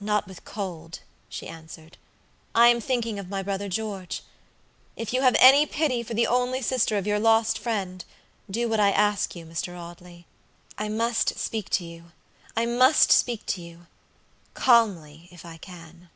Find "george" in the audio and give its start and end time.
3.68-4.22